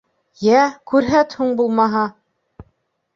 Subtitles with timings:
[0.45, 0.61] —Йә,
[0.93, 2.07] күрһәт һуң, булмаһа.